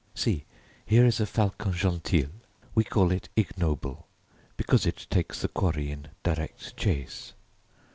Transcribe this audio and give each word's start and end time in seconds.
"See, 0.15 0.45
here 0.83 1.05
is 1.05 1.19
a 1.19 1.27
falcon 1.27 1.73
gentil. 1.73 2.29
We 2.73 2.83
call 2.83 3.11
it 3.11 3.29
'ignoble,' 3.35 4.07
because 4.57 4.87
it 4.87 5.05
takes 5.11 5.43
the 5.43 5.47
quarry 5.47 5.91
in 5.91 6.07
direct 6.23 6.75
chase. 6.75 7.33